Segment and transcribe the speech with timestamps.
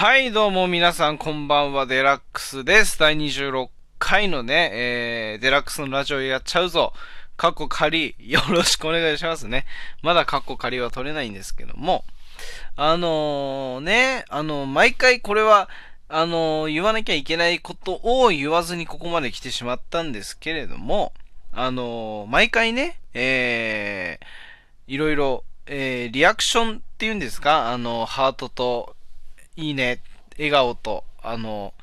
[0.00, 3.00] はい、どうも皆さんこんばんは、デラックスです。
[3.00, 6.92] 第26回のね、えー、デラックスのラジオやっちゃうぞ。
[7.36, 9.66] カッコ仮、よろしくお願いしますね。
[10.02, 12.04] まだカッコ仮は取れないんですけども。
[12.76, 15.68] あのー、ね、あの、毎回これは、
[16.08, 21.12] あのー、言わなきゃいけないことを言わずにここまで来てしまったんですけれども、
[21.52, 27.72] あの、毎回ね、えー、いろいろ、えー、リアクションっていうんですか？
[27.72, 28.94] あの、ハートと、
[29.58, 30.00] いいね、
[30.36, 31.74] 笑顔と、あの、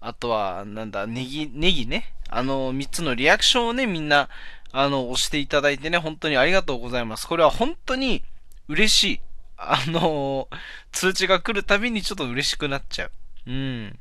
[0.00, 2.14] あとは、なんだ、ネギ、ネギね。
[2.28, 4.28] あの、三つのリアクションをね、みんな、
[4.70, 7.26] あの、押していただいてね、本当にありがとうございます。
[7.26, 8.22] これは本当に
[8.68, 9.20] 嬉しい。
[9.56, 10.48] あの、
[10.92, 13.10] 通知が来るたびにちょっと嬉しくなっちゃう。
[13.48, 13.98] うん。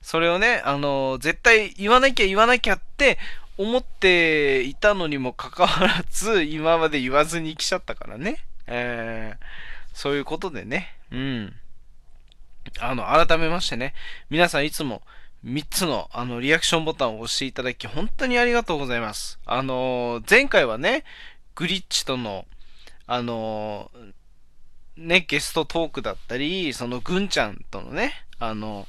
[0.00, 3.18] それをね、あの、絶対言わなきゃ言わなきゃって
[3.58, 8.38] 思っていたのにもかかわらず、今まで言わずに来ちゃったからね。
[8.66, 9.44] えー、
[9.92, 10.96] そういうことでね。
[11.10, 11.54] うん。
[12.80, 13.94] あの、改めましてね、
[14.30, 15.02] 皆さんいつも
[15.44, 19.38] 3つのあのリアクションボタンを押していただき、本当にありがとうございます。
[19.46, 21.04] あのー、前回はね、
[21.54, 22.46] グリッチとの、
[23.06, 24.12] あのー、
[25.06, 28.88] ね、ゲストトークだったり、そのぐんちゃんとのね、あの、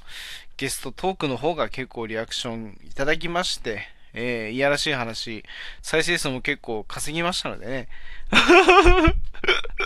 [0.58, 5.43] ゲストトークの方が結構リアクションいただきまして、えー、いやらしい話、
[5.81, 7.88] 再生数も結構稼ぎましたのでね。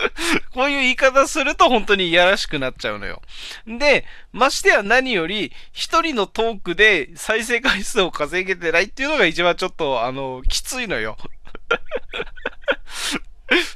[0.52, 3.22] こういう言い方すると本当にいやらしくなっちゃうのよ。
[3.66, 11.16] で、ましてや何より、一人のトークで再生回数を稼げてないっていうのが一番ちょっと、あの、きついのよ。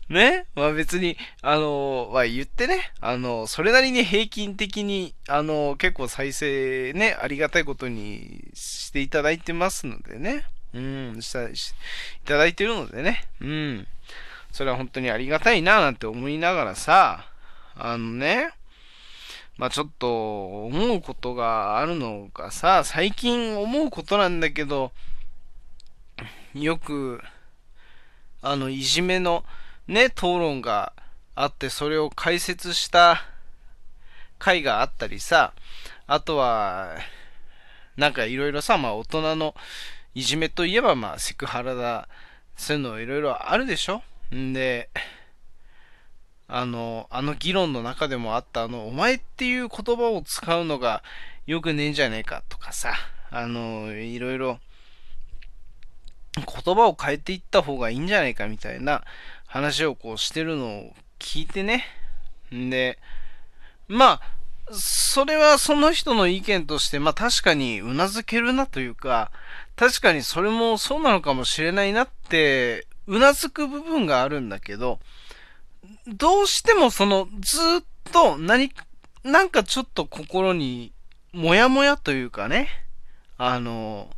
[0.08, 0.46] ね？
[0.54, 10.44] まあ別に、あの、まあ言ってね、あの、それなりに平均的に、あの、結構再生ね、ありがたいことにしていただいてますのでね。
[10.74, 11.54] うん、した、い
[12.24, 13.24] ただいてるのでね。
[13.40, 13.86] うん。
[14.50, 17.24] それは本当にありがたいななんて思いながらさ、
[17.76, 18.50] あのね、
[19.56, 24.92] まあちょっと思うことがあるのがさ、最近思うことなんだけど、
[26.54, 27.20] よく、
[28.40, 29.44] あの、いじめの
[29.86, 30.92] ね、討論が
[31.34, 33.22] あって、それを解説した
[34.38, 35.52] 回があったりさ、
[36.06, 36.96] あとは、
[37.96, 39.54] なんかいろいろさ、まあ大人の
[40.14, 42.08] いじめといえばまあセクハラだ、
[42.56, 44.02] そういうのいろいろあるでしょ？
[44.34, 44.90] んで、
[46.46, 51.02] あの、あの議論の中でもあった、あの、お前っていう言葉を使うのが
[51.46, 52.94] よくねえんじゃねえかとかさ、
[53.30, 54.58] あの、いろいろ
[56.36, 59.02] 言葉を変えていった方がいいんじゃないかみたいな
[59.46, 61.84] 話をこうしてるのを聞いてね。
[62.54, 62.98] んで、
[63.86, 64.20] まあ、
[64.72, 69.30] それはその人の意見として、まあ確かにうなずけるなというか、
[69.76, 75.00] 確かにそれもそうなのかもしれないなってうなずく部分があるんだけど、
[76.06, 78.70] どうしてもそのずっと何、
[79.24, 80.92] なんかちょっと心に
[81.32, 82.68] もやもやというかね、
[83.38, 84.10] あの、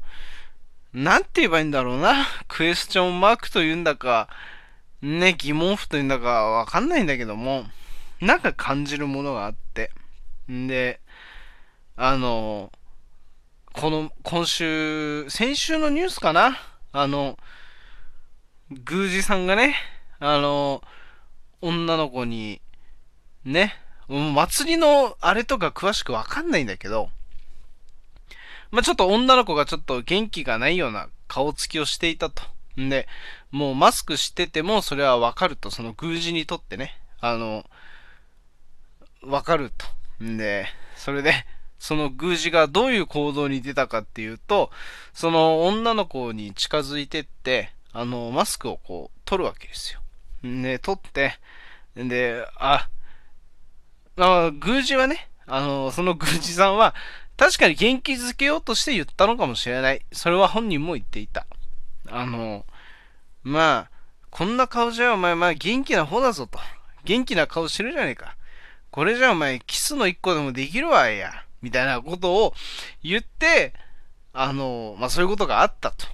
[0.93, 4.29] なんて言えばいいんだろうな、 クエスチョンマークというんだか、
[5.03, 7.67] ね、疑問符というんだかわかんないんだけども、
[8.21, 9.93] なんか感じるものがあって。
[10.51, 11.01] んで、
[11.97, 12.73] あの、
[13.73, 16.59] この、今週、先週のニュースかな？
[16.93, 17.39] あの、
[18.71, 19.75] 宮司さんがね、
[20.21, 20.83] あの、
[21.61, 22.61] 女の子に、
[23.45, 23.75] ね、
[24.09, 27.11] 祭りのあれとか詳しくわかんないんだけど、
[28.71, 32.43] まあ、ちょっと女の子がちょっと元気がないような顔つきをしていたと。
[32.81, 33.09] んで、
[33.51, 37.65] もうマスクしててもそれはわかると、その宮司にとってね、あの、
[39.23, 40.25] わかると。
[40.25, 40.67] んで、
[40.97, 41.35] それで、
[41.81, 44.71] その宮司がどういう行動に出たかっていうと、
[45.13, 50.01] その女の子に近づいてって、あの、マスクをこう、取るわけですよ。
[50.43, 51.39] で、取って、
[51.97, 52.89] で、あ、
[54.17, 56.95] あ宮司はね、あの、その宮司さんは、
[57.37, 60.03] 確かに元気づけようとして言ったのかもしれない。
[60.13, 61.47] それは本人も言っていた。
[62.09, 62.65] あの、
[63.43, 63.91] まあ、
[64.31, 66.59] こんな顔じゃお前、まあ元気な方だぞと。
[67.05, 68.37] 元気な顔してるじゃねえか。
[68.91, 71.33] これじゃお前、キスの一個でもできるわいや。
[71.63, 72.55] みたいなことを
[73.03, 73.73] 言って、
[74.33, 76.07] あの、まあそういうことがあったと。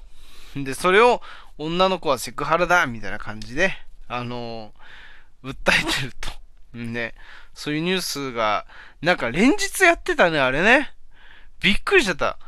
[0.56, 1.20] で、それを
[1.58, 3.72] 女の子はセクハラだみたいな感じで、
[4.08, 4.72] あの、
[5.42, 6.30] 訴えてると。
[6.76, 7.14] んで、
[7.54, 8.66] そういうニュースが、
[9.00, 10.92] なんか連日やってたね、あれね。
[11.60, 12.38] びっくりしちゃった。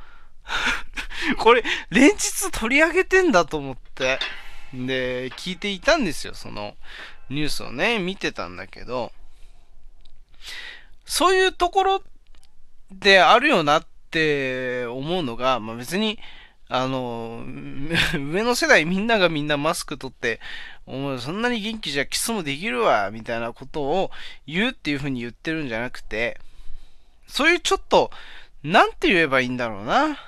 [1.39, 4.19] これ、連日取り上げてんだと思って。
[4.73, 6.77] で、聞いていたんですよ、その
[7.31, 9.13] ニュースをね、見てたんだけど、
[11.05, 12.03] そういうところ
[12.91, 16.19] であるよなって思うのが、まあ、別に、
[16.69, 17.45] あの、
[18.15, 20.41] 上の世代みんながみんなマスク取って、
[20.87, 24.11] お前そんなに元気じゃキスもできるわ、みたいなことを
[24.47, 26.39] 言うっていう風に言ってるんじゃなくて、
[27.27, 28.11] そういうちょっと、
[28.63, 30.19] なんて言えばいいんだろうな。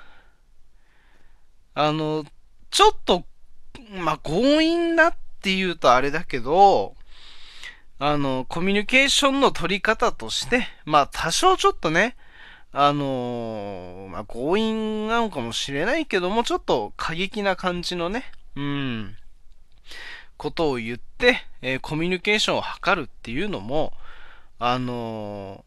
[1.73, 2.25] あの、
[2.69, 3.25] ちょっと、
[3.91, 6.95] まあ、強引なって言うとあれだけど、
[7.99, 12.15] あの、コミュニケーションの取り方として、まあ、多少ちょっとね、
[12.73, 18.25] あのまあ、強引なのかもしれないけども、ちょっと過激な感じのね、
[18.55, 19.15] うん、
[20.37, 23.93] ことを言って、えー、コミュニケーションを図るっていうのも、
[24.59, 25.63] あの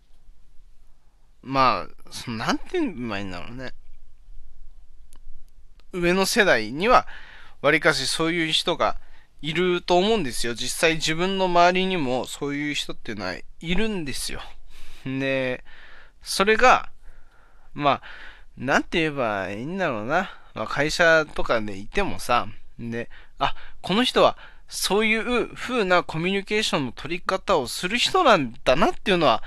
[1.42, 3.72] まあ、そのなんて言えばいいんだろうね。
[5.92, 7.06] 上の世代には、
[7.62, 8.96] わりかしそういう人が
[9.40, 10.54] いると思うんですよ。
[10.54, 14.40] 実際自分の周りにもそういう人っていうのはいるんですよ。
[15.04, 15.64] で、
[16.22, 16.90] それが、
[17.74, 18.02] まあ、
[18.56, 20.30] なんて言えばいいんだろうな。
[20.54, 22.46] まあ、会社とかでいてもさ、
[22.78, 24.36] で、あ、この人は
[24.68, 29.42] そういう風なコミュニケーションの取り方をする人なんだなっていうのは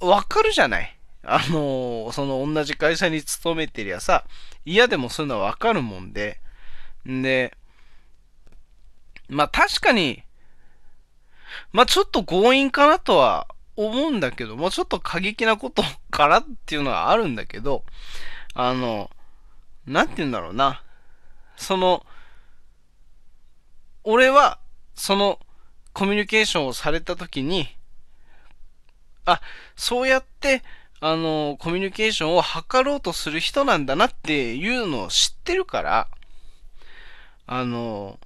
[0.00, 0.96] わかるじゃない。
[1.22, 4.24] あの、その同じ会社に勤めてりゃさ、
[4.64, 6.40] 嫌でもそういうのはわかるもんで、
[7.08, 7.56] んで、
[9.28, 10.22] まあ確かに、
[11.72, 13.46] まあちょっと強引かなとは
[13.76, 17.84] 思うんだけど、もうちょっと過激なこと からっていうのはあるんだけど、
[18.54, 19.10] あの、
[19.86, 20.82] なんて言うんだろうな。
[21.56, 22.04] その、
[24.04, 24.58] 俺は、
[24.94, 25.38] その、
[25.92, 27.68] コミュニケーションをされたときに、
[29.24, 29.40] あ、
[29.76, 30.62] そうやって、
[31.00, 36.08] あの、コミュニケーションを図ろうとする人なんだなっていうのを知ってるから、
[37.46, 38.18] あの、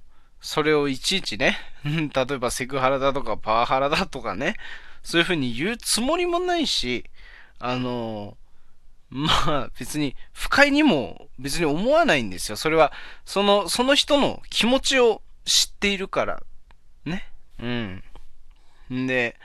[0.45, 4.57] それをいちいちね、 例えばセクハラだとかパワハラだとかね、
[5.01, 7.03] そういうふうに言うつもりもないし、
[7.57, 8.37] あの、
[9.09, 12.57] まあ別に不快にも別に思わないんですよ。
[12.57, 12.93] それは、
[13.25, 16.43] その、その人の気持ちを知っているから、
[17.05, 17.27] ね。
[17.59, 18.03] うん。
[18.93, 19.39] んで、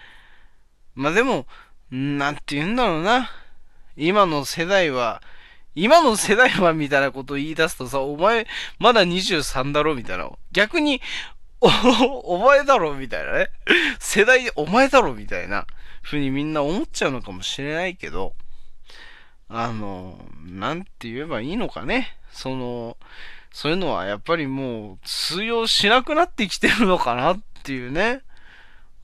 [0.94, 1.46] まあでも、
[1.90, 3.30] なんて言うんだろうな。
[3.96, 5.22] 今の世代は、
[5.74, 8.46] 今の世代はみたいなことを言い出すとさ、お前、
[8.78, 10.30] まだ23だろみたいな。
[10.52, 11.00] 逆に、
[11.60, 11.68] お、
[12.36, 13.50] お前だろみたいなね。
[13.98, 15.66] 世代、お前だろみたいな。
[16.02, 18.34] ふうにみんな思っちゃうのかもしれないけど、
[19.48, 22.16] あの、なんて言えばいいのかね。
[22.32, 22.96] その、
[23.52, 28.22] そういうのはやっぱりもう通用しなくなってきてるのかなっていうね。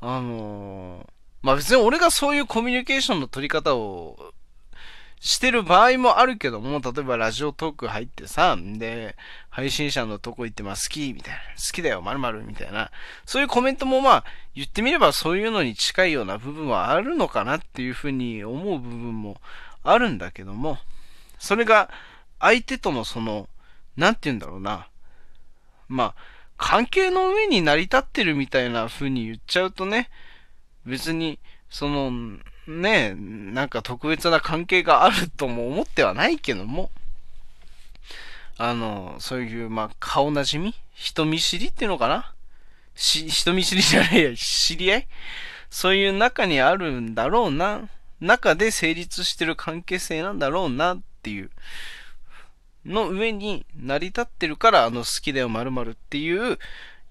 [0.01, 1.09] あの
[1.43, 4.33] まあ別に俺がそういうコミュニケーションの取り方を
[5.27, 9.17] してる場合もあるけども、例えばラジオトーク入ってさ、で、
[9.51, 12.93] 配信者のとこ行ってまあ好きみたいな、好きだよ、まるまるみたいな、
[13.25, 14.25] そういうコメントもまあ
[14.55, 19.41] 言ってみればそういうのに近いような部分はあるのかなっていうふうに思う部分も
[19.83, 20.79] あるんだけども、
[21.41, 21.91] それが
[22.39, 23.49] 相手とのその、
[23.97, 24.87] なんて言うんだろうな、
[25.89, 26.15] まあ、
[26.57, 30.09] 関係の上に成り立ってるみたいな風に言っちゃうとね、
[30.85, 31.41] 別に、
[31.77, 32.11] その、
[32.67, 36.91] ねえ、なんか特別な関係があるとも思ってはないけども、
[38.57, 40.75] あの、そういう、まあ、顔なじみ？
[40.95, 42.33] 人見知りっていうのかな？
[42.95, 45.07] し、人見知りじゃないや、知り合い？
[45.69, 47.91] そういう中にあるんだろうな。
[48.23, 51.51] 中で成立してる関係性なんだろうなっていう。
[52.87, 56.59] の上に成り立ってるから、あの好きだよ〇〇っていう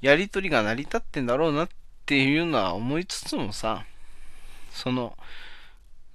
[0.01, 1.69] やりとりが成り立ってんだろうなっ
[2.07, 3.85] ていうのは思いつつもさ、
[4.75, 5.17] その、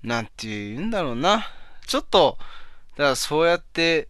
[0.02, 1.48] なんて言うんだろうな。
[1.86, 2.38] ちょっと、
[2.96, 4.08] だからそうやって、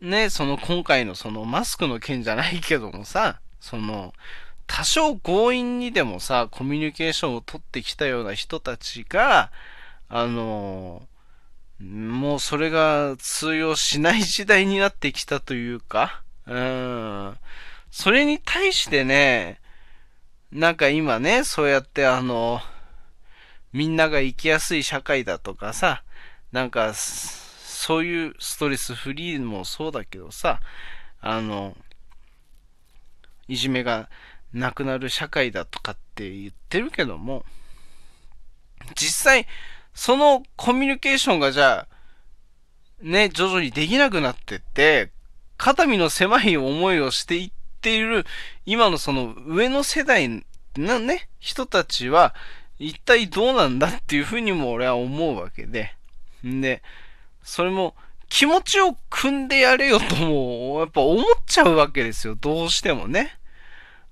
[0.00, 4.12] ね、その今回のそのマスクの件じゃないけどもさ、その、
[4.66, 9.52] 多少強引にでもさ、コミュニケーションを取ってきたような人たちが、
[10.08, 11.02] あの、
[11.80, 17.36] もうそれが通用しない時代になってきたというか、うん。
[17.90, 19.60] それに対してね、
[20.50, 22.60] なんか今ね、そうやってあの、
[23.72, 26.02] みんなが生きやすい社会だとかさ、
[26.52, 30.60] なんか、そういうストレスフリーもそうだけどさ、
[31.20, 31.76] あの、
[33.48, 34.08] いじめが
[34.52, 37.44] なくなる社会だとかって言ってるけども、
[38.94, 39.46] 実際、
[39.94, 41.96] そのコミュニケーションがじゃあ、
[43.02, 45.10] ね、徐々にできなくなってって、
[45.56, 47.50] 肩身の狭い思いをしていっ
[47.80, 48.26] ている、
[48.64, 50.28] 今のその上の世代
[50.76, 52.34] のね、人たちは、
[52.82, 55.94] 一体どうなんだっていうふうにも俺は思うわけで。
[56.44, 56.82] んで、
[57.42, 57.94] それも
[58.28, 62.34] 気持ちを組んでやれよとも、やっぱ思っちゃうわけですよ。
[62.34, 63.38] どうしてもね。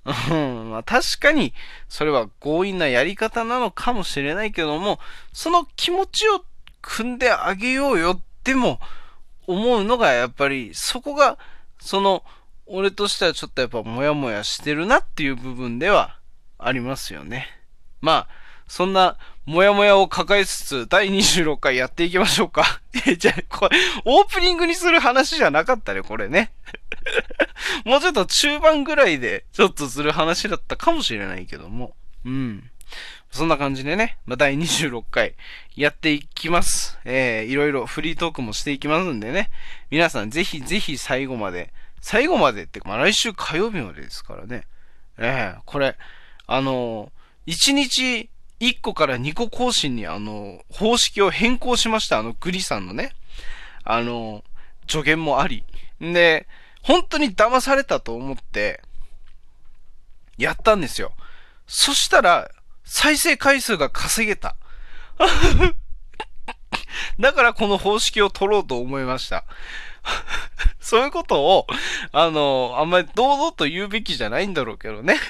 [0.05, 1.53] うん、まあ確かに、
[1.89, 5.00] それは強引なやり方なのかもしれないけども、
[5.33, 6.45] その気持ちを
[6.81, 8.79] 組んであげようよっても
[9.47, 11.39] 思うのが、やっぱり、そこが、
[11.81, 12.23] その、
[12.67, 16.19] 俺としてはちょっとやっぱモヤモヤしてるなっていう部分では
[16.57, 17.49] ありますよね。
[18.00, 18.40] まあ、
[18.71, 22.81] そんなもやもやを抱えつつ、第26回やっていきましょうか。
[23.05, 26.53] え、じゃあ、これ、オープニングにする話じゃなかったね、これね。
[27.85, 31.97] もうちょっと中盤ぐらいで、ちょっとする話だったかもしれないけども。
[32.25, 32.71] うん。
[33.33, 35.35] そんな感じでね、まあ、第26回
[35.75, 36.97] やっていきます。
[37.05, 39.50] えー、いろいろフリートークもしていきますんでね。
[39.91, 44.62] 皆さんぜひぜひ最後まで、最後までってまあ、来週火曜日までですからね。
[45.19, 45.97] えー、これ、
[46.47, 52.19] あのー、1日1個から2個更新にあの、方式を変更しました。
[52.19, 53.12] あの、グリさんのね。
[53.85, 54.45] あの、
[54.87, 55.64] 助言もあり。
[56.00, 56.47] で、
[56.83, 58.83] 本当に騙されたと思って、
[60.37, 61.12] やったんですよ。
[61.67, 62.50] そしたら、
[62.85, 64.57] 再生回数が稼げた。
[67.21, 69.45] だからこの方式を取ろうと思いました。
[70.81, 71.67] そういうことを、
[72.12, 75.21] あの、あんまり堂々と言うべきじゃないんだろうけどね。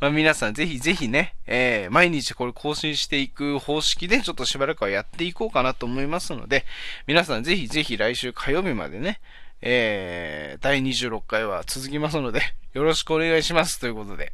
[0.00, 6.64] まあ皆さんぜひぜひね、えー、毎日これ更新していく方式でちょっとしばらくはやっていこうかなと思いますので、
[7.06, 9.20] 皆さんぜひぜひ来週火曜日までね、
[9.62, 12.40] えー、第26回は続きますので、
[12.74, 14.32] よろしくお願いしますということで、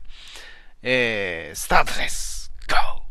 [0.82, 3.01] えー、スタートです !GO!